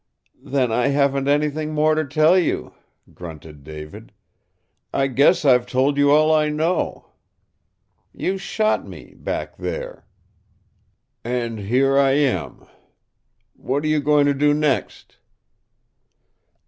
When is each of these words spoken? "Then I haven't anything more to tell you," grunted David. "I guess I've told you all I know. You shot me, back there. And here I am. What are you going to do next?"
"Then 0.41 0.71
I 0.71 0.87
haven't 0.87 1.27
anything 1.27 1.75
more 1.75 1.93
to 1.93 2.03
tell 2.03 2.35
you," 2.35 2.73
grunted 3.13 3.63
David. 3.63 4.11
"I 4.91 5.05
guess 5.05 5.45
I've 5.45 5.67
told 5.67 5.95
you 5.95 6.09
all 6.09 6.33
I 6.33 6.49
know. 6.49 7.09
You 8.11 8.39
shot 8.39 8.87
me, 8.87 9.13
back 9.15 9.57
there. 9.57 10.07
And 11.23 11.59
here 11.59 11.99
I 11.99 12.13
am. 12.13 12.65
What 13.53 13.83
are 13.83 13.89
you 13.89 13.99
going 14.01 14.25
to 14.25 14.33
do 14.33 14.55
next?" 14.55 15.19